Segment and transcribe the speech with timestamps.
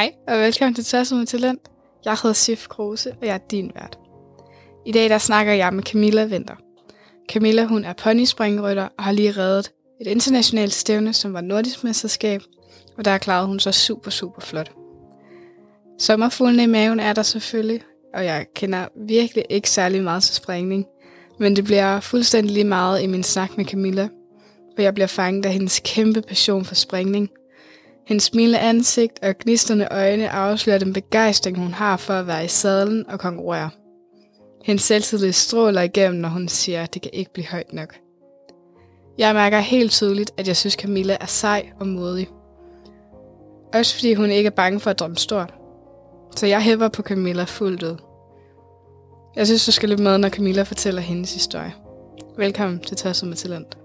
[0.00, 1.60] Hej, og velkommen til Tasset med Talent.
[2.04, 3.98] Jeg hedder Sif Kruse, og jeg er din vært.
[4.86, 6.54] I dag der snakker jeg med Camilla Venter.
[7.28, 12.42] Camilla hun er ponyspringrytter og har lige reddet et internationalt stævne, som var nordisk mesterskab,
[12.98, 14.72] og der klarede hun så super, super flot.
[15.98, 17.80] Sommerfuglene i maven er der selvfølgelig,
[18.14, 20.86] og jeg kender virkelig ikke særlig meget til springning,
[21.38, 24.08] men det bliver fuldstændig lige meget i min snak med Camilla,
[24.74, 27.30] for jeg bliver fanget af hendes kæmpe passion for springning–
[28.10, 32.48] hendes smilende ansigt og gnisterne øjne afslører den begejstring, hun har for at være i
[32.48, 33.70] sadlen og konkurrere.
[34.64, 37.94] Hendes selvtillid stråler igennem, når hun siger, at det kan ikke blive højt nok.
[39.18, 42.28] Jeg mærker helt tydeligt, at jeg synes, Camilla er sej og modig.
[43.74, 45.54] Også fordi hun ikke er bange for at drømme stort.
[46.36, 47.96] Så jeg hæpper på Camilla fuldt ud.
[49.36, 51.72] Jeg synes, du skal lytte med, når Camilla fortæller hendes historie.
[52.36, 53.79] Velkommen til Tosset med Talent.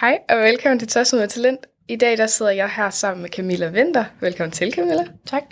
[0.00, 1.66] Hej og velkommen til Tosset med Talent.
[1.88, 4.04] I dag der sidder jeg her sammen med Camilla Vinter.
[4.20, 5.04] Velkommen til, Camilla.
[5.26, 5.42] Tak.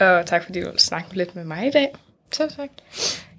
[0.00, 1.94] Og tak fordi du vil snakke lidt med mig i dag.
[2.32, 2.68] Selv tak.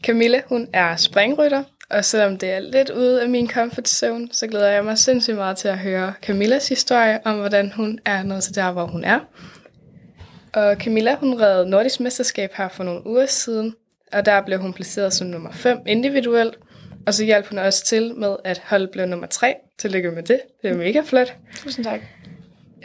[0.04, 4.48] Camilla, hun er springrytter, og selvom det er lidt ude af min comfort zone, så
[4.48, 8.44] glæder jeg mig sindssygt meget til at høre Camillas historie om, hvordan hun er nået
[8.44, 9.20] til der, hvor hun er.
[10.54, 13.76] Og Camilla, hun redde nordisk mesterskab her for nogle uger siden,
[14.14, 16.58] og der blev hun placeret som nummer 5 individuelt,
[17.08, 19.56] og så hjalp hun også til med, at holdet blev nummer 3.
[19.78, 20.40] Tillykke med det.
[20.62, 21.34] Det er mega flot.
[21.56, 22.00] Tusind tak.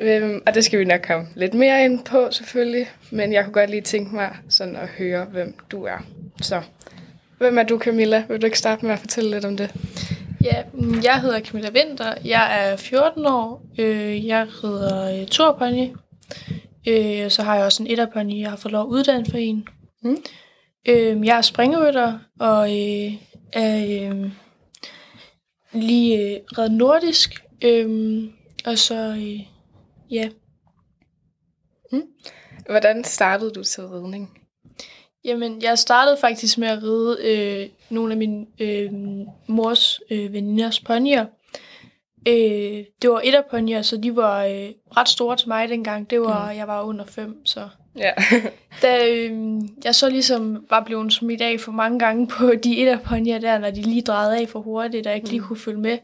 [0.00, 2.90] Øhm, og det skal vi nok komme lidt mere ind på, selvfølgelig.
[3.10, 6.06] Men jeg kunne godt lige tænke mig sådan at høre, hvem du er.
[6.42, 6.62] Så,
[7.38, 8.24] hvem er du, Camilla?
[8.28, 9.74] Vil du ikke starte med at fortælle lidt om det?
[10.44, 12.14] Ja, mm, jeg hedder Camilla Winter.
[12.24, 13.62] Jeg er 14 år.
[13.78, 15.88] Øh, jeg rider turpony.
[16.88, 18.40] Øh, så har jeg også en etterpony.
[18.40, 19.68] Jeg har fået lov at uddanne for en.
[20.02, 20.16] Mm.
[20.88, 22.70] Øh, jeg er springerytter, og
[23.52, 24.30] er øh,
[25.72, 28.22] lige øh, red nordisk, øh,
[28.64, 29.40] og så, øh,
[30.10, 30.28] ja.
[31.92, 32.02] Mm.
[32.66, 34.40] Hvordan startede du til ridning?
[35.24, 38.92] Jamen, jeg startede faktisk med at ride øh, nogle af min øh,
[39.48, 41.26] mors øh, veninders ponyer.
[42.28, 46.10] Øh, det var etterponyer, så de var øh, ret store til mig dengang.
[46.10, 46.58] Det var, mm.
[46.58, 48.12] jeg var under fem, så Ja.
[48.82, 53.38] da øh, jeg så ligesom var blevet smidt af for mange gange på de etterponyer
[53.38, 55.46] der, når de lige drejede af for hurtigt, og jeg ikke lige mm.
[55.46, 55.98] kunne følge med,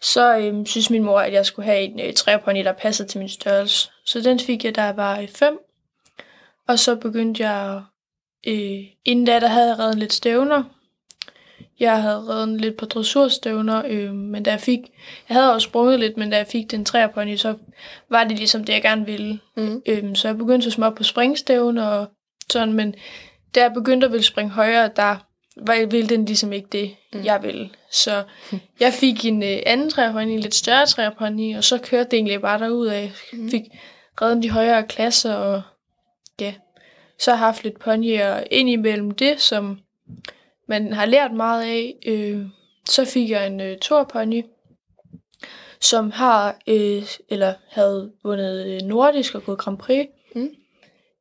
[0.00, 3.18] så øh, synes min mor, at jeg skulle have en øh, trærpony, der passede til
[3.18, 3.90] min størrelse.
[4.04, 5.58] Så den fik jeg, da jeg var fem.
[6.68, 7.82] Og så begyndte jeg,
[8.46, 10.64] øh, inden da, der havde jeg reddet lidt stævner,
[11.80, 14.78] jeg havde reddet lidt på dressurstævner, øh, men da jeg fik,
[15.28, 17.54] jeg havde også sprunget lidt, men da jeg fik den trærpony, så
[18.10, 19.40] var det ligesom det, jeg gerne ville.
[19.56, 19.82] Mm.
[19.86, 22.06] Øh, så jeg begyndte så småt på springstævner og
[22.50, 22.94] sådan, men
[23.54, 25.16] da jeg begyndte at ville springe højere, der
[25.56, 27.24] var, ville den ligesom ikke det, mm.
[27.24, 27.70] jeg ville.
[27.90, 28.22] Så
[28.80, 32.40] jeg fik en øh, anden trærpony, en lidt større trærpony, og så kørte det egentlig
[32.40, 33.12] bare derud af.
[33.32, 33.50] Mm.
[33.50, 33.62] fik
[34.22, 35.62] reddet de højere klasser, og
[36.40, 36.54] ja,
[37.18, 39.78] så har jeg haft lidt ponyer ind imellem det, som
[40.70, 41.94] man har lært meget af.
[42.06, 42.46] Øh,
[42.88, 44.42] så fik jeg en øh, torpony,
[45.80, 50.50] som har øh, eller havde vundet øh, nordisk og gået Grand Prix, mm.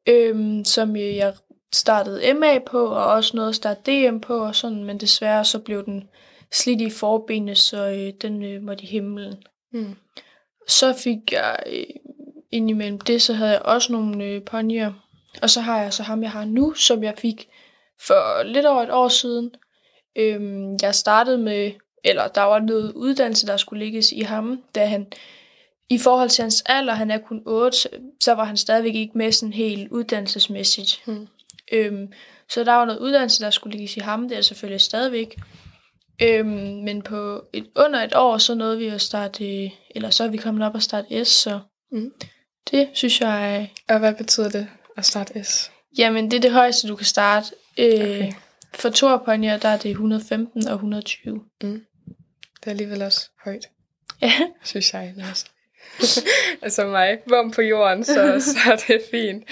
[0.07, 1.33] øh, som øh, jeg
[1.73, 5.59] startede MA på, og også noget at starte DM på, og sådan, men desværre så
[5.59, 6.09] blev den
[6.51, 9.43] slidt i forbenene, så øh, den øh, måtte i himlen.
[9.73, 9.95] Mm.
[10.67, 11.85] Så fik jeg øh,
[12.51, 14.93] indimellem det, så havde jeg også nogle øh, ponyer,
[15.41, 17.49] og så har jeg så ham, jeg har nu, som jeg fik
[18.01, 19.51] for lidt over et år siden.
[20.15, 21.71] Øhm, jeg startede med,
[22.03, 25.07] eller der var noget uddannelse, der skulle ligges i ham, da han,
[25.89, 27.77] i forhold til hans alder, han er kun 8,
[28.23, 31.01] så var han stadigvæk ikke med sådan helt uddannelsesmæssigt.
[31.05, 31.27] Hmm.
[31.71, 32.13] Øhm,
[32.49, 35.35] så der var noget uddannelse, der skulle ligges i ham, det er selvfølgelig stadigvæk.
[36.21, 40.27] Øhm, men på et, under et år, så nåede vi at starte, eller så er
[40.27, 41.59] vi kommet op og starte S, så
[41.91, 42.13] mm.
[42.71, 43.71] det synes jeg...
[43.89, 44.67] Og hvad betyder det
[44.97, 45.71] at starte S?
[45.97, 47.55] Jamen, det er det højeste, du kan starte.
[47.79, 48.31] Øh, okay.
[48.73, 51.41] For torponyer, der er det 115 og 120.
[51.63, 51.81] Mm.
[52.59, 53.69] Det er alligevel også højt.
[54.21, 54.33] Ja.
[54.63, 55.13] Synes jeg.
[55.27, 55.45] Altså.
[56.63, 59.43] altså mig, bum på jorden, så, så er det fint.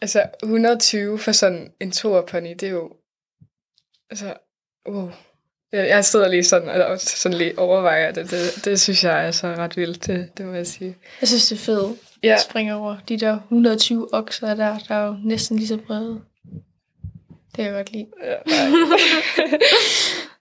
[0.00, 2.92] Altså 120 for sådan en torpony, det er jo...
[4.10, 4.34] Altså,
[4.88, 5.10] wow.
[5.72, 8.30] Jeg, jeg sidder lige sådan og sådan lige overvejer det.
[8.30, 8.64] det.
[8.64, 10.96] Det synes jeg er så ret vildt, det, det må jeg sige.
[11.20, 11.98] Jeg synes, det er fedt.
[12.22, 12.28] Ja.
[12.28, 16.20] Jeg springer over de der 120 okser der, der er jo næsten lige så brede.
[17.56, 18.06] Det kan jeg godt lide.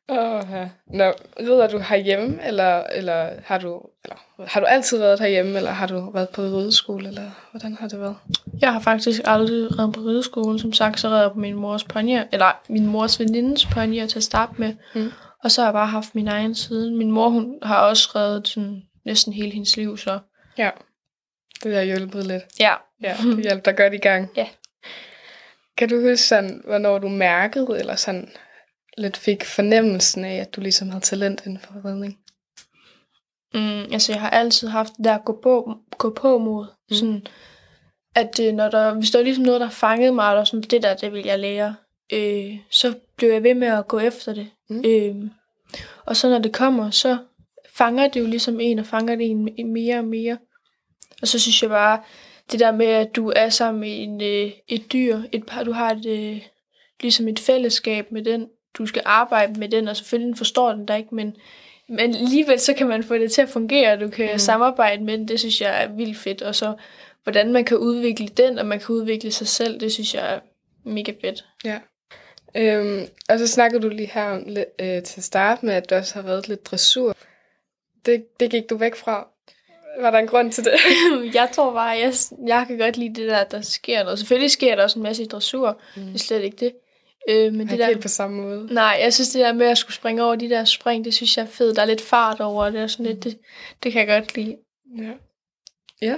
[0.10, 0.70] Oh, ja.
[0.88, 4.16] Nå, rider du herhjemme, eller, eller, har du, eller
[4.48, 8.00] har du altid været herhjemme, eller har du været på rideskole, eller hvordan har det
[8.00, 8.16] været?
[8.62, 10.60] Jeg har faktisk aldrig reddet på rideskolen.
[10.60, 14.20] Som sagt, så redder jeg på min mors ponyer, eller min mors venindes ponyer til
[14.20, 14.74] at starte med.
[14.96, 15.12] Mm.
[15.44, 16.92] Og så har jeg bare haft min egen side.
[16.92, 20.20] Min mor, hun har også reddet sådan, næsten hele hendes liv, så
[20.58, 20.70] Ja.
[21.64, 22.44] Det har hjulpet lidt.
[22.60, 22.74] ja.
[23.04, 24.30] Ja, det hjalp dig godt i gang.
[24.38, 24.48] Ja.
[25.82, 28.30] Kan du huske sådan, hvornår du mærkede, eller sådan
[28.98, 32.18] lidt fik fornemmelsen af, at du ligesom havde talent inden for redning?
[33.54, 36.66] Mm, altså, jeg har altid haft det der gå på, gå på mod.
[36.90, 36.96] Mm.
[36.96, 37.28] Sådan,
[38.16, 40.84] at øh, når der, hvis der var ligesom noget, der fangede mig, eller sådan, det
[40.84, 41.76] der, det vil jeg lære,
[42.14, 44.50] øh, så blev jeg ved med at gå efter det.
[44.70, 44.84] Mm.
[44.86, 45.16] Øh,
[46.06, 47.18] og så når det kommer, så
[47.76, 50.38] fanger det jo ligesom en, og fanger det en mere og mere.
[51.22, 52.04] Og så synes jeg bare,
[52.52, 55.72] det der med, at du er sammen med en, øh, et dyr, et par, du
[55.72, 56.42] har et, øh,
[57.02, 60.96] ligesom et fællesskab med den, du skal arbejde med den, og selvfølgelig forstår den der
[60.96, 61.36] ikke, men,
[61.90, 64.40] men alligevel så kan man få det til at fungere, og du kan Mm.
[64.40, 66.74] samarbejde med den, det synes jeg er vildt fedt, og så
[67.24, 70.40] hvordan man kan udvikle den, og man kan udvikle sig selv, det synes jeg er
[70.84, 71.46] mega fedt.
[71.66, 71.80] Ja.
[72.56, 74.48] Øhm, og så snakkede du lige her om,
[74.80, 77.16] øh, til at starte med, at du også har været lidt dressur.
[78.06, 79.28] Det, det gik du væk fra.
[80.00, 80.74] Var der en grund til det?
[81.40, 82.14] jeg tror bare, jeg,
[82.48, 84.20] jeg kan godt lide det der, der sker noget.
[84.20, 86.02] Selvfølgelig sker der også en masse i dressur, mm.
[86.02, 86.74] det er slet ikke det.
[87.30, 88.74] Øh, men Men det der, helt på samme måde.
[88.74, 91.38] Nej, jeg synes det der med at skulle springe over de der spring, det synes
[91.38, 91.76] jeg er fedt.
[91.76, 93.38] Der er lidt fart over det, og sådan lidt, det,
[93.84, 94.58] det kan jeg godt lide.
[94.98, 95.12] Ja.
[96.02, 96.16] Ja.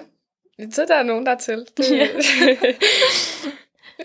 [0.71, 1.65] Så der er nogen, der er til.
[1.77, 1.91] Det...
[1.91, 2.07] Ja.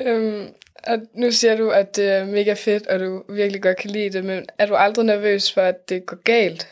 [0.10, 0.48] øhm,
[0.86, 4.10] og nu siger du, at det er mega fedt, og du virkelig godt kan lide
[4.10, 6.68] det, men er du aldrig nervøs for, at det går galt?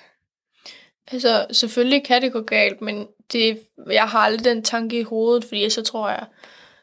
[1.12, 3.58] Altså, selvfølgelig kan det gå galt, men det,
[3.90, 6.24] jeg har aldrig den tanke i hovedet, fordi så tror jeg,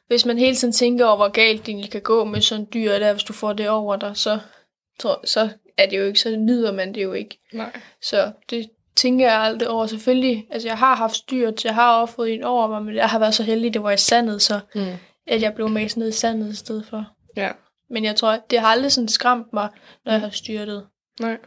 [0.07, 2.91] hvis man hele tiden tænker over, hvor galt det egentlig kan gå med sådan dyr
[2.99, 4.39] der, hvis du får det over dig, så,
[4.99, 7.39] tror, så er det jo ikke, så nyder man det jo ikke.
[7.53, 7.71] Nej.
[8.01, 9.87] Så det tænker jeg aldrig over.
[9.87, 12.95] Selvfølgelig, altså jeg har haft styr til, jeg har også fået en over mig, men
[12.95, 14.85] jeg har været så heldig, det var i sandet, så Mm.
[15.27, 17.05] at jeg blev med ned i sandet i stedet for.
[17.37, 17.51] Ja.
[17.89, 19.69] Men jeg tror, det har aldrig sådan skræmt mig,
[20.05, 20.85] når jeg har styrtet.
[21.19, 21.37] Nej.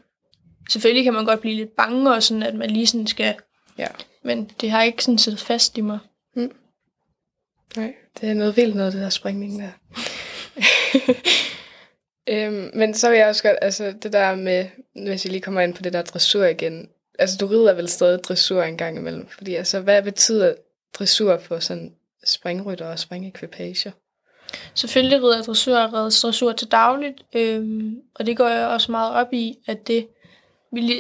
[0.69, 3.35] Selvfølgelig kan man godt blive lidt bange, og sådan, at man lige sådan skal...
[3.79, 3.89] Ja.
[4.23, 5.99] Men det har ikke sådan siddet fast i mig.
[7.77, 9.71] Nej, det er noget vildt noget, det der springning der.
[12.47, 15.61] øhm, men så vil jeg også godt, altså det der med, hvis jeg lige kommer
[15.61, 16.89] ind på det der dressur igen.
[17.19, 20.55] Altså du rider vel stadig dressur en gang imellem, fordi altså hvad betyder
[20.99, 23.91] dressur for sådan springrytter og springekvipager?
[24.75, 28.93] Selvfølgelig rider jeg dressur og redder dressur til dagligt, øhm, og det går jeg også
[28.93, 30.09] meget op i, at det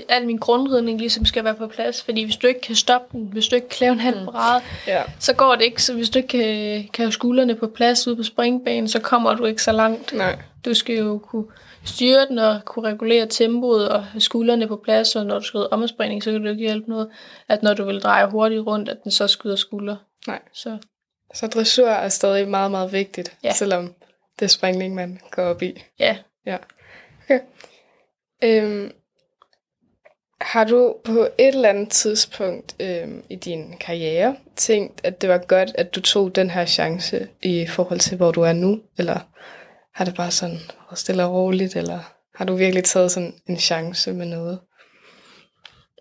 [0.08, 3.26] al min grundridning ligesom skal være på plads, fordi hvis du ikke kan stoppe den,
[3.32, 4.26] hvis du ikke kan lave en halv Mm.
[4.26, 5.02] parade, Ja.
[5.20, 5.82] så går det ikke.
[5.82, 9.34] Så hvis du ikke kan, kan have skuldrene på plads ude på springbanen, så kommer
[9.34, 10.12] du ikke så langt.
[10.12, 10.38] Nej.
[10.64, 11.44] Du skal jo kunne
[11.84, 15.66] styre den og kunne regulere tempoet og have skuldrene på plads, og når du skal
[15.70, 17.08] omspringning, så kan jo ikke hjælpe noget,
[17.48, 19.96] at når du vil dreje hurtigt rundt, at den så skyder skulder.
[20.26, 20.40] Nej.
[20.52, 20.78] Så
[21.34, 23.52] Så dressur er stadig meget, meget vigtigt, Ja.
[23.52, 23.94] selvom
[24.38, 25.82] det er springning, man går op i.
[25.98, 26.16] ja,
[26.46, 26.56] Ja.
[27.24, 27.40] Okay.
[28.44, 28.92] Øhm,
[30.40, 35.38] har du på et eller andet tidspunkt øh, i din karriere tænkt, at det var
[35.38, 38.80] godt, at du tog den her chance i forhold til, hvor du er nu?
[38.98, 39.20] Eller
[39.94, 41.76] har det bare sådan været stille og roligt?
[41.76, 42.00] Eller
[42.34, 44.60] har du virkelig taget sådan en chance med noget?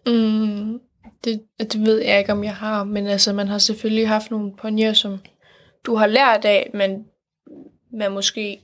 [0.06, 0.80] Mm,
[1.24, 4.56] det, det ved jeg ikke, om jeg har, men altså, man har selvfølgelig haft nogle
[4.58, 5.20] ponyer, som
[5.86, 7.06] du har lært af, men
[7.94, 8.62] man måske...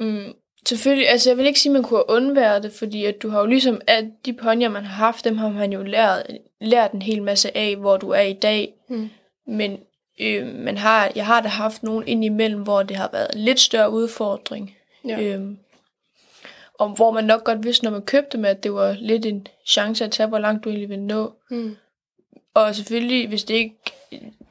[0.00, 0.32] Mm,
[0.68, 3.28] selvfølgelig, altså jeg vil ikke sige, at man kunne have undværet det, fordi at du
[3.28, 6.26] har jo ligesom, at de ponyer, man har haft, dem har man jo lært,
[6.60, 8.74] lært en hel masse af, hvor du er i dag.
[8.88, 9.10] Mm.
[9.46, 9.78] Men
[10.20, 13.60] øh, man har, jeg har da haft nogen indimellem, hvor det har været en lidt
[13.60, 14.76] større udfordring.
[15.08, 15.20] Ja.
[15.20, 15.58] Øhm,
[16.74, 19.46] og hvor man nok godt vidste, når man købte dem, at det var lidt en
[19.66, 21.32] chance at tage, hvor langt du egentlig ville nå.
[21.50, 21.76] Mm.
[22.54, 23.74] Og selvfølgelig, hvis det ikke...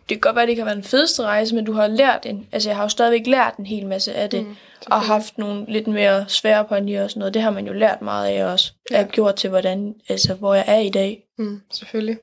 [0.09, 1.87] Det kan godt være, at det ikke har været den fedeste rejse, men du har
[1.87, 2.47] lært en...
[2.51, 4.45] Altså, jeg har jo stadigvæk lært en hel masse af det.
[4.45, 7.33] Mm, og haft nogle lidt mere svære ponyer og sådan noget.
[7.33, 8.73] Det har man jo lært meget af også.
[8.91, 8.97] Ja.
[8.97, 11.23] Har gjort til, hvordan, altså, hvor jeg er i dag.
[11.37, 12.17] Mm, selvfølgelig.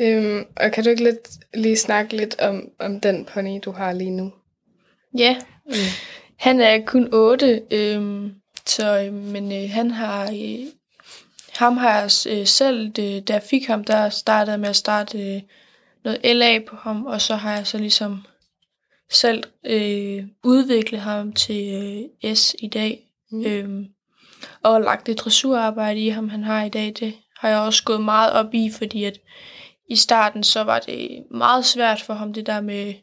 [0.00, 3.92] Øhm, og kan du ikke lidt, lige snakke lidt om, om den pony, du har
[3.92, 4.32] lige nu?
[5.18, 5.36] Ja,
[5.66, 5.72] Mm.
[6.38, 8.34] Han er kun 8, øhm,
[8.66, 10.66] så, øh, men øh, han har, øh,
[11.56, 15.34] ham har jeg øh, selv, det, da jeg fik ham, der startede med at starte
[15.34, 15.42] øh,
[16.04, 18.26] noget LA på ham, og så har jeg så ligesom
[19.10, 21.74] selv øh, udviklet ham til
[22.24, 23.46] øh, S i dag, Mm.
[23.46, 23.86] øhm,
[24.62, 26.92] og lagt det dressurarbejde i ham, han har i dag.
[27.00, 29.18] Det har jeg også gået meget op i, fordi at
[29.88, 32.94] i starten så var det meget svært for ham, det der med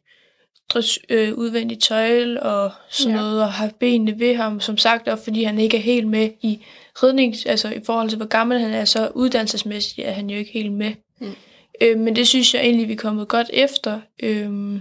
[0.69, 3.21] dress, øh, udvendig tøjle og sådan ja.
[3.21, 6.29] noget, og have benene ved ham, som sagt, og fordi han ikke er helt med
[6.41, 6.65] i
[7.03, 10.51] ridning, altså i forhold til, hvor gammel han er, så uddannelsesmæssigt er han jo ikke
[10.51, 10.93] helt med.
[11.19, 11.35] Mm.
[11.81, 13.99] Øh, men det synes jeg egentlig, vi er kommet godt efter.
[14.23, 14.79] Øh,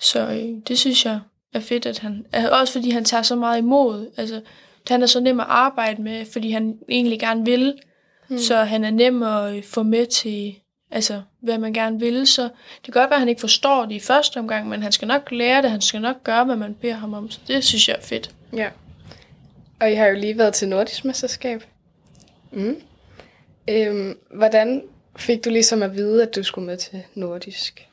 [0.00, 1.20] så øh, det synes jeg
[1.54, 2.26] er fedt, at han...
[2.50, 4.10] Også fordi han tager så meget imod.
[4.16, 4.40] Altså,
[4.88, 7.74] han er så nem at arbejde med, fordi han egentlig gerne vil.
[8.28, 8.38] Mm.
[8.38, 10.54] Så han er nem at øh, få med til,
[10.90, 12.26] altså, hvad man gerne vil.
[12.26, 14.92] Så det kan godt være, at han ikke forstår det i første omgang, men han
[14.92, 17.30] skal nok lære det, han skal nok gøre, hvad man beder ham om.
[17.30, 18.34] Så det synes jeg er fedt.
[18.56, 18.68] Ja.
[19.80, 21.64] Og I har jo lige været til Nordisk Mesterskab.
[22.52, 22.76] Mm.
[23.68, 24.82] Øhm, hvordan
[25.16, 27.88] fik du ligesom at vide, at du skulle med til Nordisk?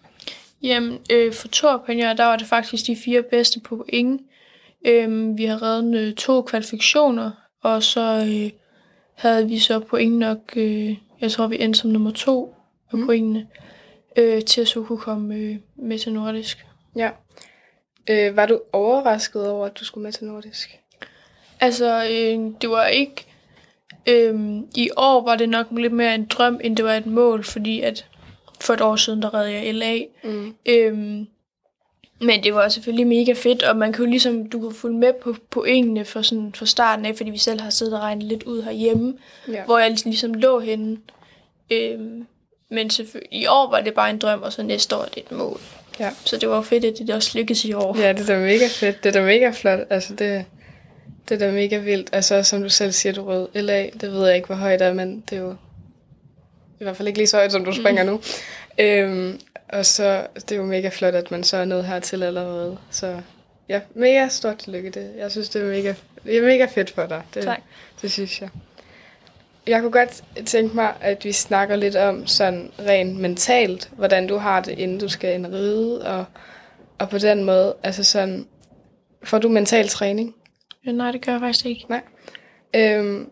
[0.64, 4.22] Jamen, øh, for to opinion, der var det faktisk de fire bedste på point.
[4.86, 7.32] Øh, vi har reddet øh, to kvalifikationer,
[7.64, 8.52] og så øh,
[9.16, 12.56] havde vi så point nok, øh, jeg tror vi endte som nummer to
[12.92, 13.06] på mm.
[13.06, 13.48] pointene,
[14.16, 16.66] øh, til at så kunne komme øh, med til Nordisk.
[16.96, 17.10] Ja.
[18.10, 20.80] Øh, var du overrasket over, at du skulle med til Nordisk?
[21.60, 23.26] Altså, øh, det var ikke...
[24.08, 27.44] Øh, I år var det nok lidt mere en drøm, end det var et mål,
[27.44, 28.06] fordi at
[28.62, 30.00] for et år siden, der redde jeg LA.
[30.24, 30.53] Mm.
[30.65, 31.27] Øhm,
[32.22, 35.36] men det var selvfølgelig mega fedt, og man kunne ligesom, du kunne følge med på
[35.50, 38.62] pointene for, sådan, for starten af, fordi vi selv har siddet og regnet lidt ud
[38.62, 39.63] herhjemme, ja.
[39.65, 40.98] hvor jeg ligesom lå henne.
[41.72, 42.25] Øhm,
[42.72, 42.91] men
[43.32, 45.60] i år var det bare en drøm, og så næste år er det et mål.
[46.00, 46.10] Ja.
[46.25, 47.98] Så det var fedt, at det også lykkedes i år.
[47.98, 49.03] Ja, det er da mega fedt.
[49.03, 49.79] Det er da mega flot.
[49.89, 50.46] Altså, det,
[51.30, 52.10] det er da mega vildt.
[52.12, 53.90] Altså, som du selv siger, du rød LA.
[54.02, 55.56] Det ved jeg ikke, hvor højt det er, men det er jo
[56.80, 58.10] i hvert fald ikke lige så højt, som du springer mm.
[58.10, 58.22] nu.
[58.80, 62.78] Øhm, og så det er jo mega flot, at man så er nået hertil allerede.
[62.92, 63.22] Så
[63.70, 64.90] ja, mega stort tillykke.
[64.90, 65.12] Det.
[65.18, 65.94] Jeg synes, det er mega,
[66.26, 67.22] det er mega fedt for dig.
[67.34, 67.60] Det, tak.
[68.02, 68.50] Det synes jeg.
[69.68, 74.38] Jeg kunne godt tænke mig, at vi snakker lidt om sådan rent mentalt, hvordan du
[74.38, 76.26] har det, inden du skal ind og ride, og,
[76.98, 78.48] og på den måde, altså sådan,
[79.24, 80.36] får du mental træning?
[80.96, 81.86] Nej, det gør jeg faktisk ikke.
[81.89, 82.01] Nej.
[82.75, 83.29] Øhm,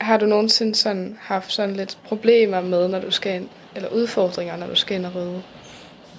[0.00, 4.56] har du nogensinde sådan haft sådan lidt problemer med, når du skal ind, eller udfordringer,
[4.56, 5.42] når du skal ind og ride?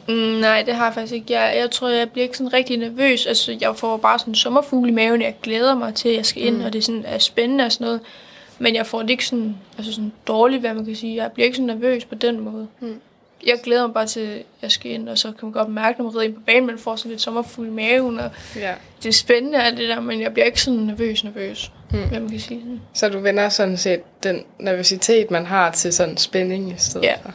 [0.08, 1.34] Mm, nej, det har jeg faktisk ikke.
[1.34, 3.26] Jeg, jeg tror, jeg bliver ikke sådan rigtig nervøs.
[3.26, 5.22] Altså, jeg får bare sådan en sommerfugl i maven.
[5.22, 6.66] Jeg glæder mig til, at jeg skal ind, mm.
[6.66, 8.02] og det er, sådan, er spændende og sådan noget.
[8.60, 11.16] Men jeg får det ikke sådan, altså sådan dårligt, hvad man kan sige.
[11.16, 12.68] Jeg bliver ikke så nervøs på den måde.
[12.80, 13.00] Mm.
[13.46, 15.98] Jeg glæder mig bare til, at jeg skal ind, og så kan man godt mærke,
[15.98, 18.74] når man rider ind på banen, man får sådan lidt sommerfugl i maven, og ja.
[19.04, 21.98] det er spændende alt det der, men jeg bliver ikke sådan nervøs, nervøs, mm.
[22.10, 22.82] hvad man kan sige.
[22.94, 27.16] Så du vender sådan set den nervøsitet, man har til sådan spænding i stedet ja.
[27.22, 27.34] for?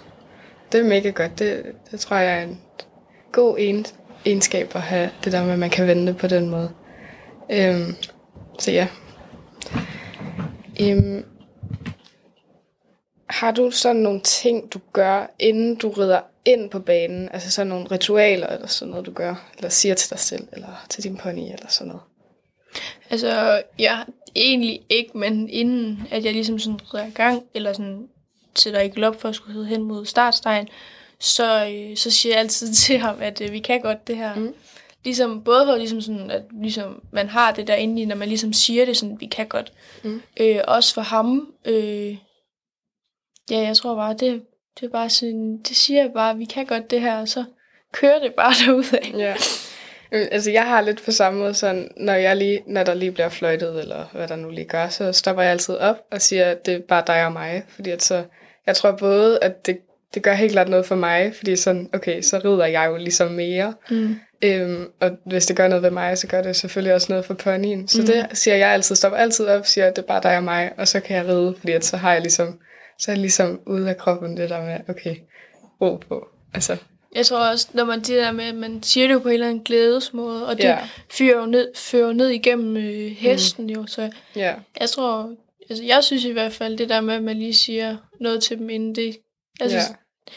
[0.73, 1.39] Det er mega godt.
[1.39, 2.61] Det, det tror jeg er en
[3.33, 3.87] god en,
[4.25, 6.71] egenskab at have, det der med, at man kan vende på den måde.
[7.51, 7.95] Øhm,
[8.59, 8.87] så ja.
[10.81, 11.25] Øhm,
[13.31, 17.29] har du sådan nogle ting, du gør, inden du rider ind på banen?
[17.33, 19.51] Altså sådan nogle ritualer eller sådan noget, du gør?
[19.57, 22.03] Eller siger til dig selv, eller til din pony, eller sådan noget?
[23.11, 23.99] Altså, ja,
[24.37, 28.09] egentlig ikke, men inden at jeg ligesom sådan rider i gang, eller sådan
[28.57, 30.69] sætter ikke op for at skulle hen mod startstegen,
[31.21, 34.35] så, øh, så siger jeg altid til ham, at øh, vi kan godt det her.
[34.35, 34.55] Mm.
[35.05, 38.29] Ligesom, både for ligesom sådan, at ligesom, man har det der inde i, når man
[38.29, 39.73] ligesom siger det sådan, vi kan godt.
[40.03, 40.23] Mm.
[40.41, 42.17] Øh, også for ham, øh,
[43.51, 44.43] ja, jeg tror bare, det,
[44.81, 47.45] det er bare sådan, det siger jeg bare, vi kan godt det her, og så
[47.93, 49.19] kører det bare derudad.
[49.19, 49.35] Ja.
[50.11, 53.29] Altså, jeg har lidt på samme måde sådan, når, jeg lige, når der lige bliver
[53.29, 56.67] fløjtet, eller hvad der nu lige gør, så stopper jeg altid op og siger, at
[56.67, 57.63] det er bare dig og mig.
[57.69, 58.25] Fordi at så,
[58.67, 59.79] jeg tror både, at det,
[60.15, 63.31] det gør helt klart noget for mig, fordi sådan, okay, så rider jeg jo ligesom
[63.31, 63.75] mere.
[63.91, 64.17] Mm.
[64.43, 67.35] Øhm, og hvis det gør noget ved mig, så gør det selvfølgelig også noget for
[67.35, 67.89] ponyen.
[67.89, 68.07] Så mm.
[68.07, 70.73] det siger jeg altid, stopper altid op, siger, at det er bare dig og mig,
[70.77, 72.59] og så kan jeg ride, fordi at så har jeg ligesom
[72.99, 75.17] så er jeg ligesom ude af kroppen det der med, okay,
[75.81, 76.29] ro på.
[76.55, 76.77] Altså.
[77.15, 79.49] Jeg tror også, når man det der med, man siger det jo på en eller
[79.49, 80.79] anden glædesmåde, og det ja.
[81.11, 83.71] fører jo ned, fører ned igennem øh, hesten mm.
[83.71, 84.55] jo, så ja.
[84.81, 85.31] jeg tror,
[85.71, 88.59] altså jeg synes i hvert fald, det der med, at man lige siger noget til
[88.59, 89.17] dem inden det,
[89.61, 90.33] jeg synes, ja.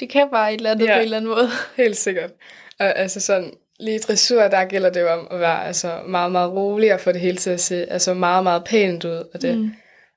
[0.00, 0.94] det kan bare et eller andet ja.
[0.94, 1.48] på en eller anden måde.
[1.76, 2.30] Helt sikkert.
[2.78, 6.32] Og altså sådan, lige i dressur, der gælder det jo om at være altså, meget,
[6.32, 9.24] meget rolig og få det hele til at se altså, meget, meget pænt ud.
[9.34, 9.70] Og det, mm.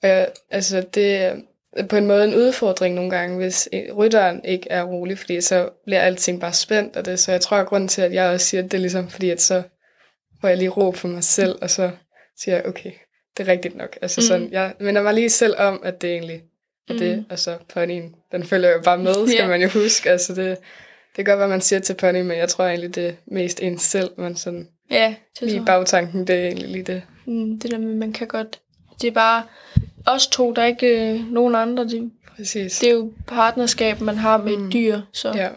[0.05, 1.33] øh, altså, det,
[1.89, 6.01] på en måde en udfordring nogle gange, hvis rytteren ikke er rolig, fordi så bliver
[6.01, 8.63] alting bare spændt, og det, så jeg tror, at grunden til, at jeg også siger,
[8.63, 9.63] at det er ligesom, fordi at så
[10.41, 11.91] får jeg lige ro for mig selv, og så
[12.37, 12.91] siger jeg, okay,
[13.37, 13.97] det er rigtigt nok.
[14.01, 14.25] Altså mm.
[14.25, 16.41] sådan, jeg minder mig lige selv om, at det egentlig
[16.89, 16.99] er mm.
[16.99, 19.49] det, og så ponyen, den følger jo bare med, skal yeah.
[19.49, 20.09] man jo huske.
[20.09, 20.57] Altså det,
[21.15, 23.63] det kan godt være, man siger til pony, men jeg tror egentlig, det er mest
[23.63, 27.01] en selv, man sådan, ja, det lige i bagtanken, det er egentlig lige det.
[27.25, 28.59] Mm, det der med, man kan godt,
[29.01, 29.43] det er bare,
[30.05, 31.83] os to, der er ikke øh, nogen andre.
[31.83, 32.79] Det, Præcis.
[32.79, 34.67] det er jo partnerskab, man har med mm.
[34.67, 35.01] et dyr.
[35.13, 35.31] Så.
[35.35, 35.49] Ja.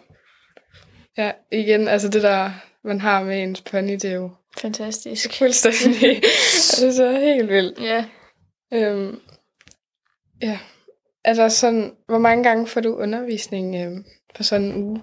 [1.16, 2.50] ja, igen, altså det der,
[2.84, 5.32] man har med ens pony, det er jo fantastisk.
[5.38, 6.00] Fuldstændig.
[6.78, 7.80] det er så helt vildt.
[7.80, 8.04] Ja.
[8.72, 9.20] Øhm,
[10.42, 10.58] ja.
[11.24, 15.02] Der sådan, hvor mange gange får du undervisning øhm, på sådan en uge?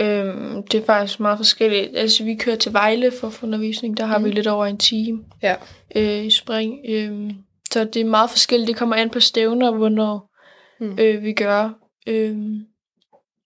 [0.00, 1.96] Øhm, det er faktisk meget forskelligt.
[1.96, 3.96] Altså, vi kører til Vejle for undervisning.
[3.96, 4.24] Der har mm.
[4.24, 5.54] vi lidt over en time Ja.
[5.96, 6.78] øh, i spring.
[6.88, 7.30] Øhm,
[7.72, 8.68] så det er meget forskelligt.
[8.68, 10.26] Det kommer an på stævner, hvornår
[10.80, 10.98] Mm.
[11.00, 11.70] øh, vi gør.
[12.06, 12.58] Øhm,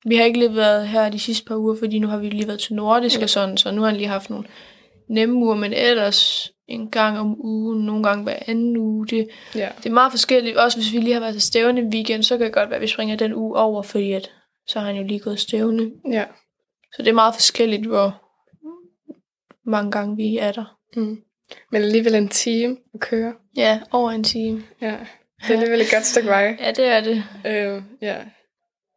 [0.07, 2.47] vi har ikke lige været her de sidste par uger, fordi nu har vi lige
[2.47, 3.23] været til Nordisk Ja.
[3.23, 4.45] og sådan, så nu har han lige haft nogle
[5.11, 9.07] nemme uger, men ellers en gang om ugen, nogle gange hver anden uge.
[9.07, 9.69] Det, Ja.
[9.79, 10.57] det er meget forskelligt.
[10.57, 12.77] Også hvis vi lige har været til stævne en weekend, så kan det godt være,
[12.77, 14.31] at vi springer den uge over, fordi at,
[14.69, 15.91] så har han jo lige gået stævne.
[16.13, 16.25] Ja.
[16.97, 18.21] Så det er meget forskelligt, hvor
[19.71, 20.79] mange gange vi er der.
[20.97, 21.23] Mm.
[21.73, 23.35] Men alligevel en time at køre.
[23.57, 24.63] Ja, over en time.
[24.81, 24.97] Ja.
[25.43, 26.57] Det er alligevel et godt stykke vej.
[26.61, 27.25] Ja, det er det.
[27.47, 28.17] Øh, ja.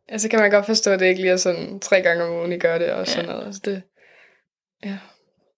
[0.09, 2.51] Altså kan man godt forstå, at det ikke lige er sådan tre gange om ugen,
[2.51, 3.31] I gør det og sådan Ja.
[3.31, 3.45] noget.
[3.45, 3.81] Altså det,
[4.85, 4.97] ja.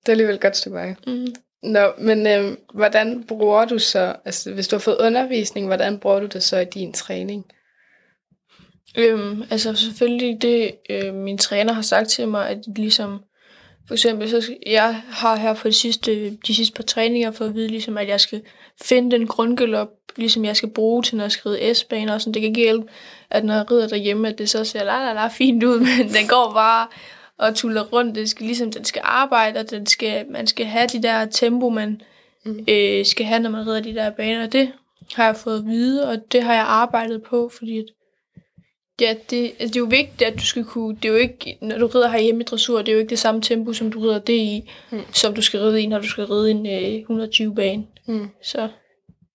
[0.02, 0.96] Det er alligevel et godt stykke vej.
[1.08, 1.28] Mm.
[1.64, 6.20] Nå, men øh, hvordan bruger du så, altså hvis du har fået undervisning, hvordan bruger
[6.20, 7.46] du det så i din træning?
[8.98, 13.20] Øhm, altså selvfølgelig det, øh, min træner har sagt til mig, at ligesom,
[13.88, 17.56] for eksempel, så jeg har her på de sidste, de sidste par træninger fået at
[17.56, 18.42] vide, ligesom, at jeg skal
[18.82, 22.34] finde den grundgalop, ligesom jeg skal bruge til, når jeg skal ride S-baner og sådan.
[22.34, 22.88] Det kan ikke hjælpe,
[23.30, 26.14] at når jeg rider derhjemme, at det så ser la la la fint ud, men
[26.14, 26.88] den går bare
[27.38, 28.16] og tuller rundt.
[28.16, 31.70] Det skal ligesom, den skal arbejde, og den skal, man skal have de der tempo,
[31.70, 32.02] man
[32.46, 32.66] Mm.
[32.68, 34.48] øh, skal have, når man rider de der baner.
[34.48, 34.72] Det
[35.14, 37.86] har jeg fået at vide, og det har jeg arbejdet på, fordi at
[39.02, 40.96] Ja, det, altså, det er jo vigtigt, at du skal kunne...
[40.96, 43.20] Det er jo ikke, når du rider herhjemme i dressur, det er jo ikke det
[43.20, 45.02] samme tempo, som du rider det i, Mm.
[45.14, 47.84] som du skal ride i, når du skal ride en øh, 120-bane.
[48.08, 48.30] Mm.
[48.44, 48.70] Så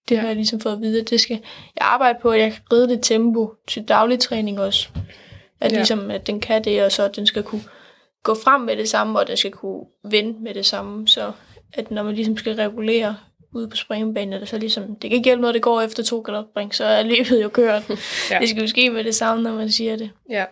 [0.09, 1.41] det har jeg ligesom fået at vide, at det skal
[1.77, 4.89] jeg arbejder på, at jeg kan ride det tempo til daglig træning også.
[5.61, 5.77] At ja.
[5.77, 7.63] ligesom, at den kan det, og så at den skal kunne
[8.23, 11.09] gå frem med det samme, og den skal kunne vende med det samme.
[11.09, 11.33] Så
[11.73, 13.17] at når man ligesom skal regulere
[13.55, 16.21] ude på springbanen, det så ligesom, det kan ikke hjælpe noget, det går efter to
[16.21, 17.83] galopspring, så er løbet jo kørt.
[18.31, 18.39] Ja.
[18.39, 20.11] Det skal jo ske med det samme, når man siger det.
[20.31, 20.45] Ja.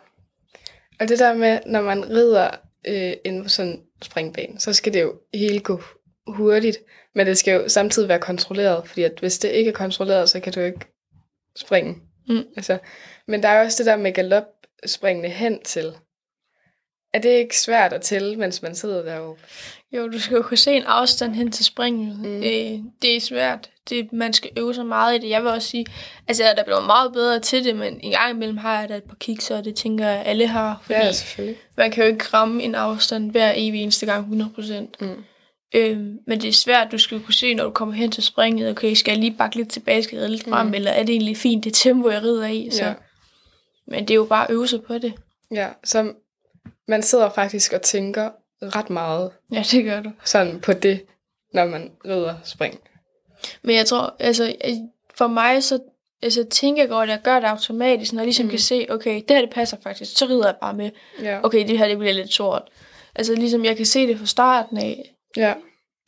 [1.01, 2.51] Og det der med, når man rider
[2.87, 5.81] øh, på sådan en springbane, så skal det jo hele gå
[6.27, 6.79] hurtigt,
[7.15, 10.41] men det skal jo samtidig være kontrolleret, fordi at hvis det ikke er kontrolleret, så
[10.41, 10.81] kan du ikke
[11.57, 11.95] springe.
[12.29, 12.45] Mm.
[12.57, 12.79] Altså,
[13.29, 15.93] men der er jo også det der med galopspringende hen til.
[17.15, 19.43] Er det ikke svært at tælle, mens man sidder deroppe?
[19.93, 22.19] Jo, du skal jo kunne se en afstand hen til springet.
[22.19, 22.25] Mm.
[22.37, 23.71] Øh, det er svært.
[23.91, 25.29] Det, man skal øve sig meget i det.
[25.31, 25.87] Jeg vil også sige,
[26.29, 28.89] altså jeg er da blevet meget bedre til det, men en gang imellem har jeg
[28.89, 30.81] da et par kiks, og det tænker jeg, alle har.
[30.83, 31.61] Fordi Ja, selvfølgelig.
[31.77, 34.73] man kan jo ikke ramme en afstand hver evig eneste gang 100%.
[35.01, 35.25] Mm.
[35.75, 38.71] Øhm, men det er svært, du skal kunne se, når du kommer hen til springet,
[38.71, 40.75] okay, skal jeg lige bakke lidt tilbage, skal jeg lidt frem, Mm.
[40.75, 42.69] eller er det egentlig fint, det tempo, jeg rider i?
[42.73, 42.83] Så.
[42.83, 42.89] Ja.
[42.89, 42.95] Ja.
[43.87, 45.13] Men det er jo bare at øve sig på det.
[45.51, 46.13] ja, så
[46.93, 48.31] man sidder faktisk og tænker
[48.63, 50.11] ret meget Ja, det gør du.
[50.25, 51.05] sådan på det,
[51.55, 52.81] når man rider spring.
[53.63, 54.55] Men jeg tror, altså,
[55.15, 55.79] for mig, så
[56.23, 58.51] altså, tænker jeg godt, at jeg gør det automatisk, når jeg ligesom Mm.
[58.51, 60.91] kan se, okay, det her det passer faktisk, så rider jeg bare med.
[61.23, 61.41] Ja.
[61.43, 62.63] Okay, det her det bliver lidt sort.
[63.15, 65.15] Altså ligesom, jeg kan se det fra starten af.
[65.37, 65.55] ja.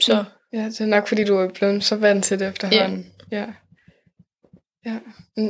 [0.02, 3.12] Så Ja, det er nok, fordi du er blevet så vant til det efterhånden.
[3.30, 3.46] Ja.
[4.86, 4.98] Ja.
[5.36, 5.48] ja.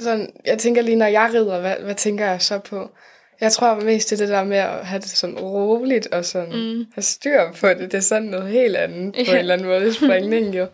[0.00, 2.90] Sådan, jeg tænker lige, når jeg rider, hvad, hvad tænker jeg så på?
[3.40, 6.48] Jeg tror mest det er det der med at have det sådan roligt og sådan
[6.56, 6.84] Mm.
[6.94, 7.78] have styr på det.
[7.80, 9.32] Det er sådan noget helt andet på Ja.
[9.32, 10.66] en eller anden måde i springning jo.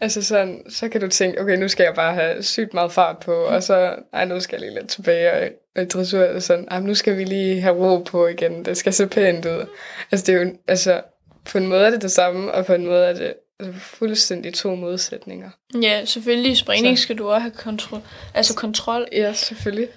[0.00, 3.18] Altså sådan, så kan du tænke, okay, nu skal jeg bare have sygt meget fart
[3.18, 6.68] på, og så, ej, nu skal jeg lige lidt tilbage, og, og dressur det sådan,
[6.70, 9.66] ej, nu skal vi lige have ro på igen, det skal se pænt ud.
[10.12, 11.00] Altså det er jo, altså,
[11.44, 14.54] på en måde er det det samme, og på en måde er det altså, fuldstændig
[14.54, 15.50] to modsætninger.
[15.82, 17.02] ja, selvfølgelig i springning Så.
[17.02, 18.00] skal du også have kontrol,
[18.34, 19.88] altså kontrol, Ja, selvfølgelig.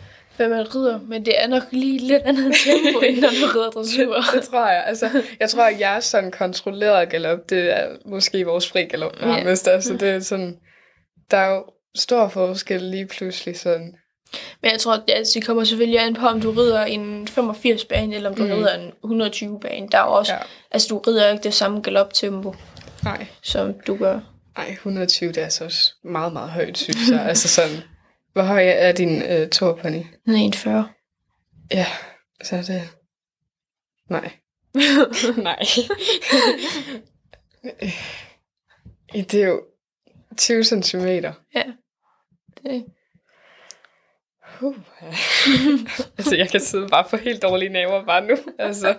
[0.47, 3.69] Hvad man rider, men det er nok lige lidt andet tempo, end når du rider
[3.75, 4.15] dressur.
[4.33, 4.83] Det tror jeg.
[4.87, 9.11] Altså, jeg tror, at jeg er sådan kontrolleret galop, det er måske vores fri galop
[9.21, 9.25] Ja.
[9.25, 9.67] nærmest.
[9.67, 10.57] Altså, det er sådan,
[11.31, 11.63] der er jo
[11.95, 13.93] stor forskel lige pludselig sådan.
[14.61, 18.15] Men jeg tror, at altså, det kommer selvfølgelig an på, om du rider en 85-bane,
[18.15, 18.49] eller om du Mm.
[18.51, 19.87] rider en 120-bane.
[19.91, 20.37] Der er også, Ja.
[20.37, 20.43] ja.
[20.71, 22.55] altså du rider ikke det samme galoptempo,
[23.03, 23.25] Nej.
[23.43, 24.19] som du gør.
[24.57, 27.21] Ej, 120, det er altså også meget, meget højt, synes jeg.
[27.25, 27.77] altså sådan,
[28.33, 30.03] hvor høj er din øh, torpony?
[30.25, 30.89] Den er 140.
[31.71, 31.85] Ja,
[32.43, 32.89] så er det...
[34.09, 34.31] Nej.
[35.43, 35.59] Nej.
[39.31, 39.63] det er jo
[40.37, 41.33] 20 centimeter.
[41.55, 41.63] Ja.
[42.63, 42.85] Det,
[44.61, 44.75] Uh.
[46.17, 48.37] altså, jeg kan sidde bare for helt dårlige naver bare nu.
[48.59, 48.95] Altså,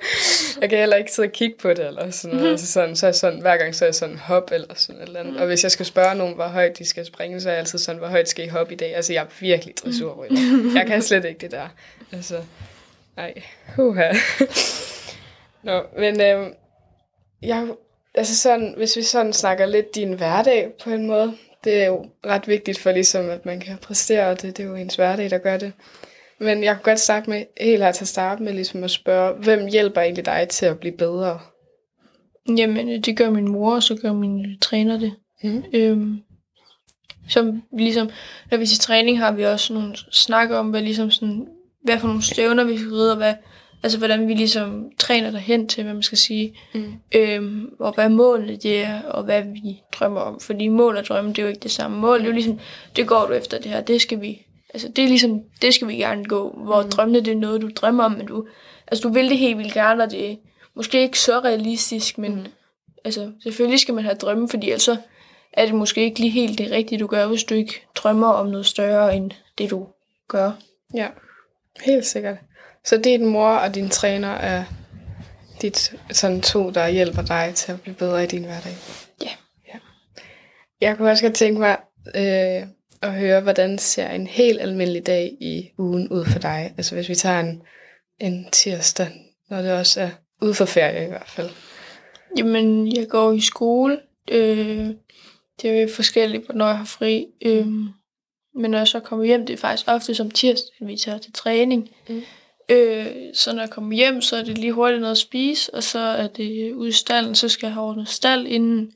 [0.61, 2.51] jeg kan heller ikke sidde og kigge på det, eller sådan noget.
[2.51, 5.07] Altså, sådan, så er sådan, hver gang så er jeg sådan hop, eller sådan et
[5.07, 5.41] eller andet.
[5.41, 7.79] Og hvis jeg skal spørge nogen, hvor højt de skal springe, så er jeg altid
[7.79, 8.97] sådan, hvor højt skal I hoppe i dag?
[8.97, 10.37] Altså, jeg er virkelig dressurrytter.
[10.75, 11.69] Jeg kan slet ikke det der.
[12.13, 12.37] Altså,
[13.17, 13.43] nej.
[13.77, 14.13] Huha.
[15.63, 16.55] Nå, men øhm,
[17.43, 17.67] jeg,
[18.15, 22.07] altså sådan, hvis vi sådan snakker lidt din hverdag på en måde, det er jo
[22.27, 25.31] ret vigtigt for ligesom, at man kan præstere, og det, det er jo ens hverdag,
[25.31, 25.73] der gør det.
[26.41, 30.01] Men jeg kunne godt starte med, helt at starte med, ligesom at spørge, hvem hjælper
[30.01, 31.41] egentlig dig til at blive bedre?
[32.57, 35.13] Jamen, det gør min mor, og så gør min træner det.
[35.43, 35.65] Mm.
[35.73, 36.19] Øhm,
[37.29, 38.11] som ligesom,
[38.51, 41.47] når vi til træning har vi også nogle snakker om, hvad, ligesom sådan,
[41.85, 43.35] hvad for nogle stævner vi skal ride, og hvad,
[43.83, 46.59] altså hvordan vi ligesom træner derhen til, hvad man skal sige.
[46.75, 46.93] Mm.
[47.15, 50.41] Øhm, og hvad målet det er, og hvad vi drømmer om.
[50.41, 51.97] Fordi mål og drømme, det er jo ikke det samme.
[51.97, 52.59] Mål, det er jo ligesom,
[52.97, 55.89] det går du efter det her, det skal vi, altså det er ligesom, det skal
[55.89, 56.61] vi gerne gå.
[56.65, 56.89] Hvor mm.
[56.89, 58.47] drømmene, det er noget, du drømmer om, men du,
[58.87, 60.37] altså du vil det helt vildt gerne, og det er
[60.75, 62.47] måske ikke så realistisk, men mm.
[63.05, 64.97] altså selvfølgelig skal man have drømme, fordi ellers så
[65.53, 68.47] er det måske ikke lige helt det rigtige, du gør, hvis du ikke drømmer om
[68.47, 69.87] noget større, end det du
[70.29, 70.53] gør.
[70.95, 71.09] Ja,
[71.85, 72.37] helt sikkert.
[72.85, 74.65] Så din mor og din træner er
[75.63, 78.73] dit sådan to, der hjælper dig til at blive bedre i din hverdag?
[79.23, 79.31] Ja.
[79.69, 79.79] ja.
[80.81, 81.77] Jeg kunne også godt tænke mig
[82.15, 82.67] øh,
[83.03, 86.75] at høre, hvordan ser en helt almindelig dag i ugen ud for dig?
[86.77, 87.63] Altså hvis vi tager en,
[88.21, 89.09] en tirsdag,
[89.51, 90.11] når det også er
[90.43, 91.51] ude for ferie i hvert fald.
[92.39, 94.01] Jamen, jeg går i skole.
[94.31, 94.89] Øh,
[95.63, 97.27] det er jo forskelligt, hvornår jeg har fri.
[97.45, 97.67] Øh,
[98.55, 101.33] men når jeg så kommer hjem, det er faktisk ofte som tirsdag, vi tager til
[101.33, 101.89] træning.
[102.09, 102.23] Mm.
[102.71, 105.83] Øh, så når jeg kommer hjem, så er det lige hurtigt noget at spise, og
[105.83, 108.93] så er det ude i stallen, så skal jeg have ordnet stald inden,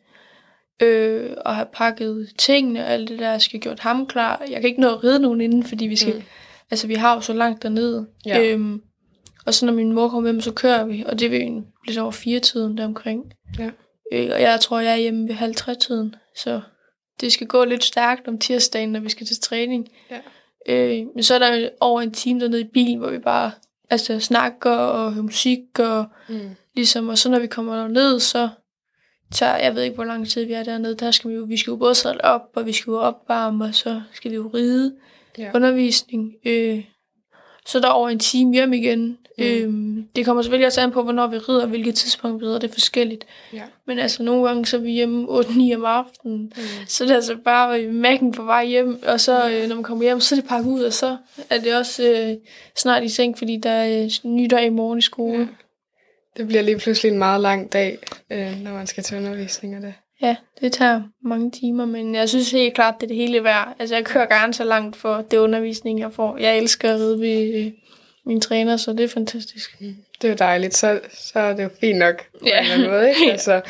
[0.82, 4.42] øh, og have pakket tingene og alt det der, jeg skal have gjort ham klar.
[4.50, 6.22] Jeg kan ikke nå at ride nogen inden, fordi vi skal, mm.
[6.70, 8.06] altså vi har jo så langt dernede.
[8.26, 8.42] Ja.
[8.42, 8.82] Øhm,
[9.46, 11.98] og så når min mor kommer hjem, så kører vi, og det er vi lidt
[11.98, 13.24] over fire tiden deromkring.
[13.58, 13.70] Ja.
[14.12, 16.60] Øh, og jeg tror, jeg er hjemme ved halv tiden, så
[17.20, 19.88] det skal gå lidt stærkt om tirsdagen, når vi skal til træning.
[20.10, 20.18] Ja.
[20.68, 23.50] Øh, men så er der over en time dernede i bilen, hvor vi bare
[23.90, 26.40] altså, snakker og hører musik, og Mm.
[26.74, 28.48] ligesom, og så når vi kommer ned, så
[29.32, 31.56] tager, jeg ved ikke, hvor lang tid vi er dernede, der skal vi jo, vi
[31.56, 34.50] skal jo både sætte op, og vi skal jo opvarme, og så skal vi jo
[34.54, 34.94] ride,
[35.38, 35.50] Ja.
[35.54, 36.32] undervisning.
[36.46, 36.84] Øh,
[37.66, 39.18] så er der over en time hjem igen.
[39.38, 39.44] Mm.
[39.44, 42.58] Øhm, det kommer selvfølgelig også an på, hvornår vi rider, og hvilket tidspunkt vi rider.
[42.58, 43.26] Det er forskelligt.
[43.52, 43.62] Ja.
[43.86, 46.52] Men altså, nogle gange så er vi hjemme 8-9 om aftenen.
[46.56, 46.62] Mm.
[46.86, 49.02] Så det er altså bare øh, mækken på vej hjem.
[49.06, 51.16] Og så, øh, når man kommer hjem, så er det pakket ud, og så
[51.50, 52.36] er det også øh,
[52.76, 55.38] snart i seng, fordi der er øh, ny dag i morgen i skole.
[55.38, 55.46] Ja.
[56.36, 57.98] Det bliver lige pludselig en meget lang dag,
[58.30, 59.94] øh, når man skal til undervisning og det.
[60.22, 63.76] Ja, det tager mange timer, men jeg synes helt klart, det er det hele værd.
[63.78, 66.36] Altså, jeg kører gerne så langt for det undervisning, jeg får.
[66.36, 67.72] Jeg elsker at ride ved øh,
[68.26, 69.78] min træner, så det er fantastisk.
[70.22, 72.58] Det er jo dejligt, så, så er det jo fint nok på Ja.
[72.58, 73.32] en eller anden måde, ikke?
[73.32, 73.60] Altså,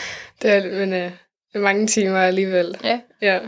[0.42, 1.10] det er, men øh,
[1.54, 2.76] er mange timer alligevel.
[2.84, 3.00] Ja.
[3.22, 3.38] Ja.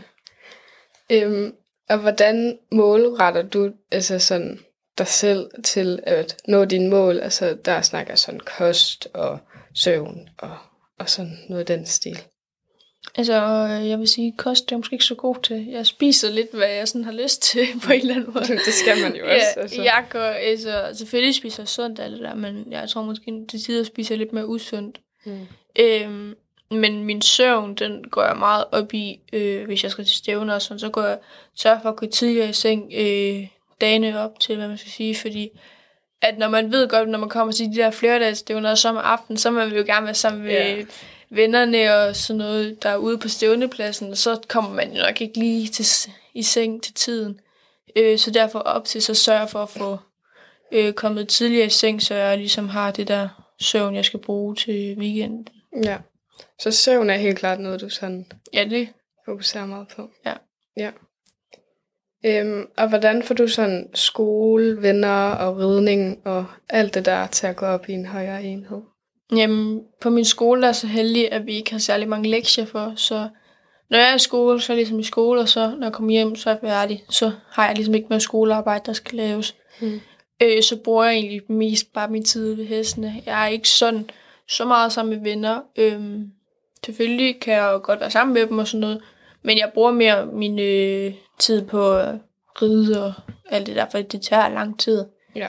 [1.11, 1.55] Øhm,
[1.89, 4.59] og hvordan målretter du altså sådan
[4.99, 7.19] dig selv til at nå dine mål?
[7.21, 9.39] Altså, der snakker sådan kost og
[9.75, 10.57] søvn og,
[10.99, 12.19] og sådan noget i den stil.
[13.19, 13.35] Altså,
[13.71, 15.67] øh, jeg vil sige, kost det er jeg måske ikke så god til.
[15.67, 18.47] Jeg spiser lidt, hvad jeg sådan har lyst til på en eller anden måde.
[18.67, 19.47] det skal man jo også.
[19.57, 19.83] Ja, altså.
[19.83, 23.63] jeg går, altså, selvfølgelig spiser jeg sundt alt det der, men jeg tror måske til
[23.63, 25.01] tider spiser jeg lidt mere usundt.
[25.25, 25.47] Mm.
[25.81, 26.35] Øhm,
[26.71, 30.55] men min søvn, den går jeg meget op i, øh, hvis jeg skal til stævner
[30.55, 31.19] og sådan, så går jeg
[31.55, 33.47] sørger for at gå tidligere i seng øh,
[33.81, 35.51] dagene op til, hvad man skal sige, fordi
[36.23, 38.97] at når man ved godt, når man kommer til de der flerdagsstævner og så om
[38.97, 40.85] aften, så vil man jo gerne være sammen med Ja.
[41.31, 45.39] Vennerne og sådan noget, der er ude på stævnepladsen, så kommer man jo nok ikke
[45.39, 47.41] lige til, i seng til tiden.
[47.97, 49.99] Øh, så derfor op til, så sørger jeg for at få
[50.73, 53.29] øh, kommet tidligere i seng, så jeg ligesom har det der
[53.61, 55.49] søvn, jeg skal bruge til weekenden.
[55.85, 55.99] Ja.
[56.59, 58.89] Så søvn er helt klart noget, du sådan Ja, det
[59.25, 60.11] fokuserer meget på.
[60.27, 60.35] Ja.
[60.77, 60.91] Ja.
[62.25, 67.47] Øhm, og hvordan får du sådan skole, venner og ridning og alt det der til
[67.47, 68.83] at gå op i en højere enhed?
[69.37, 72.65] Jamen, på min skole der er så heldig, at vi ikke har særlig mange lektier
[72.65, 73.29] for, så
[73.91, 75.93] når jeg er i skole, så er jeg ligesom i skole, og så når jeg
[75.93, 77.05] kommer hjem, så er jeg færdig.
[77.11, 79.57] Så har jeg ligesom ikke mere skolearbejde, der skal laves.
[79.81, 80.01] Mm.
[80.43, 83.23] Øh, så bruger jeg egentlig mest bare min tid ved hestene.
[83.27, 84.11] Jeg er ikke sådan
[84.49, 85.61] så meget sammen med venner.
[85.77, 86.31] Øhm,
[86.87, 89.03] selvfølgelig kan jeg jo godt være sammen med dem og sådan noget,
[89.43, 92.15] men jeg bruger mere min øh, tid på at
[92.63, 93.13] ride og
[93.51, 95.05] alt det der, for det tager lang tid.
[95.37, 95.49] Ja.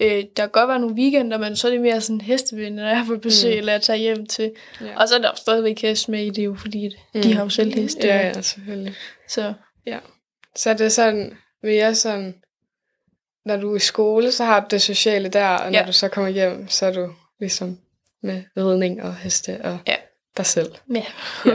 [0.00, 2.90] Øh, der kan godt være nogle weekender, men så er det mere sådan hestevenner, når
[2.90, 3.58] jeg på besøg, Mm.
[3.58, 4.52] eller jeg tager hjem til.
[4.80, 5.00] Ja.
[5.00, 7.22] Og så er der stadigvæk hest med i det, jo, fordi mm.
[7.22, 8.06] de har jo selv heste.
[8.06, 8.94] Ja, ja, selvfølgelig.
[9.28, 9.54] Så
[10.56, 12.34] Så er det sådan, mere sådan,
[13.44, 15.84] når du er i skole, så har du det sociale der, og når Ja.
[15.86, 17.78] du så kommer hjem, så er du ligesom
[18.22, 19.94] med ridning og heste og Ja.
[20.36, 20.74] dig selv.
[20.94, 21.04] ja.
[21.46, 21.52] Ja.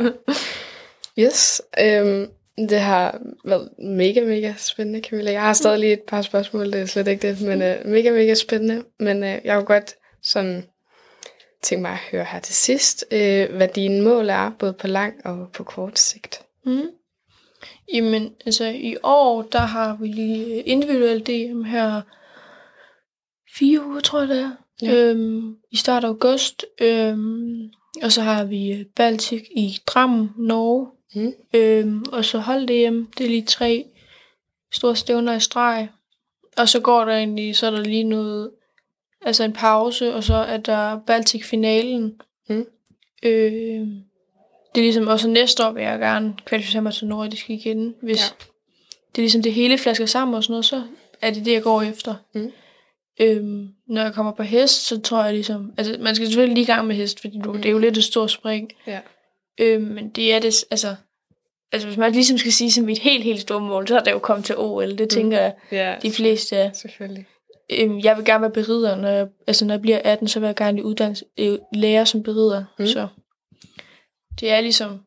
[1.19, 1.61] Yes.
[1.79, 5.31] Øhm, det har været mega, mega spændende, Camilla.
[5.31, 8.11] Jeg har stadig lige et par spørgsmål, det er slet ikke det, men øh, mega,
[8.11, 8.83] mega spændende.
[8.99, 10.63] Men øh, jeg kunne godt sådan
[11.61, 15.25] tænke mig at høre her til sidst, øh, hvad dine mål er, både på lang
[15.25, 16.41] og på kort sigt.
[16.65, 16.89] Mm.
[17.93, 22.01] Jamen, altså i år, der har vi lige individuel DM her
[23.57, 24.51] fire uger, tror jeg det er.
[24.81, 24.93] Ja.
[24.93, 26.65] Øhm, I start af august.
[26.81, 27.69] Øhm,
[28.03, 30.87] og så har vi Baltic i Drammen, Norge.
[31.15, 31.33] Mm.
[31.53, 33.11] Øhm, og så hold det hjem.
[33.17, 33.85] Det er lige tre
[34.71, 35.89] store stævner i streg.
[36.57, 38.51] Og så går der egentlig, så er der lige noget,
[39.21, 42.21] altså en pause, og så er der Baltic-finalen.
[42.49, 42.65] Mm.
[43.23, 43.87] Øh,
[44.75, 47.95] det er ligesom også næste år vil jeg gerne kvalificere mig til nordisk igen.
[48.01, 48.45] Hvis Ja.
[49.11, 50.83] det er ligesom det hele flasker sammen og sådan noget, så
[51.21, 52.15] er det det, jeg går efter.
[52.33, 52.51] Mm.
[53.19, 55.73] Øhm, når jeg kommer på hest, så tror jeg ligesom...
[55.77, 57.97] Altså, man skal selvfølgelig lige i gang med hest, fordi du, det er jo lidt
[57.97, 58.71] et stort spring.
[58.87, 58.99] Ja.
[59.61, 60.65] Øhm, men det er det...
[60.71, 60.95] Altså,
[61.71, 64.11] altså, hvis man ligesom skal sige som mit helt, helt store mål, så er det
[64.11, 64.97] jo kommet til OL.
[64.97, 66.71] Det tænker jeg, Ja, de fleste er.
[66.73, 67.25] selvfølgelig.
[67.69, 70.47] Øhm, jeg vil gerne være berider, når jeg, altså, når jeg bliver 18, så vil
[70.47, 72.59] jeg gerne i uddannelse, øh, lære som berider.
[72.59, 72.83] Mm.
[72.83, 72.87] Mm.
[72.87, 73.07] Så
[74.39, 74.99] det er ligesom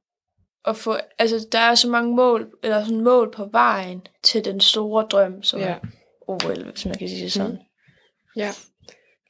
[0.64, 0.96] at få...
[1.18, 5.42] Altså, der er så mange mål, eller sådan mål på vejen til den store drøm,
[5.42, 5.66] som Ja.
[5.66, 5.78] er
[6.28, 7.50] OL, hvis man kan sige det sådan.
[7.50, 7.58] Mm.
[8.36, 8.50] Ja.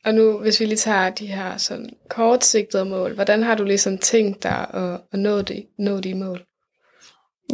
[0.04, 3.98] Og nu, hvis vi lige tager de her sådan kortsigtede mål, hvordan har du ligesom
[3.98, 6.44] tænkt dig at, at nå, de, nå de mål?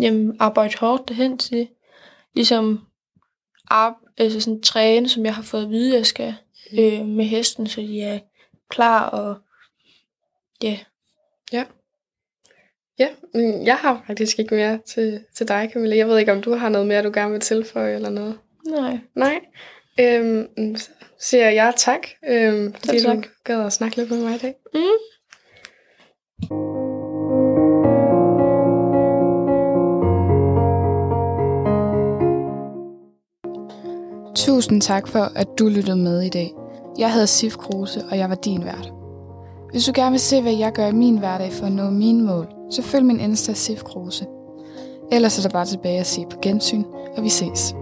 [0.01, 1.69] Jamen, arbejde hårdt hen til.
[2.35, 2.87] Ligesom
[3.71, 6.35] ar- altså sådan, træne, som jeg har fået at vide, jeg skal
[6.79, 8.19] øh, med hesten, så de er
[8.69, 9.37] klar og
[10.63, 10.79] ja.
[11.53, 11.65] Ja.
[12.99, 15.97] Ja, mm, jeg har faktisk ikke mere til, til dig, Camilla.
[15.97, 18.39] Jeg ved ikke, om du har noget mere, du gerne vil tilføje eller noget.
[18.67, 18.99] Nej.
[19.15, 19.41] Nej.
[20.01, 23.17] Øhm, så siger jeg tak, øhm, fordi tak.
[23.17, 24.55] du gad at snakke lidt med mig i dag.
[24.75, 24.81] Mm.
[34.35, 36.51] Tusind tak for, at du lyttede med i dag.
[36.99, 38.93] Jeg hedder Sif Kruse, og jeg var din vært.
[39.71, 42.25] Hvis du gerne vil se, hvad jeg gør i min hverdag for at nå mine
[42.25, 44.27] mål, så følg min Insta Sif Kruse.
[45.13, 46.83] Ellers er der bare tilbage at se på gensyn,
[47.17, 47.75] og vi ses.